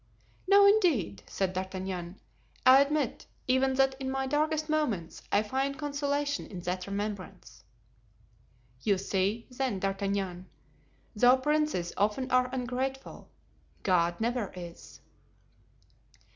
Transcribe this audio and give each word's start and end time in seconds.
"No, 0.47 0.65
indeed," 0.65 1.21
said 1.27 1.53
D'Artagnan; 1.53 2.19
"I 2.65 2.81
admit 2.81 3.27
even 3.47 3.75
that 3.75 3.93
in 4.01 4.09
my 4.09 4.25
darkest 4.25 4.67
moments 4.67 5.21
I 5.31 5.43
find 5.43 5.77
consolation 5.77 6.47
in 6.47 6.59
that 6.61 6.87
remembrance." 6.87 7.63
"You 8.81 8.97
see, 8.97 9.45
then, 9.51 9.77
D'Artagnan, 9.79 10.47
though 11.15 11.37
princes 11.37 11.93
often 11.97 12.31
are 12.31 12.49
ungrateful, 12.51 13.29
God 13.83 14.19
never 14.19 14.51
is." 14.55 15.01